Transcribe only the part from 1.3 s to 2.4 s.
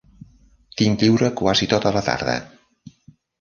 quasi tota la tarda.